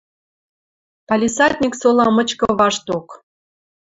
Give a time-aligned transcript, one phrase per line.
[1.07, 3.07] Палисадник сола мычкы вашток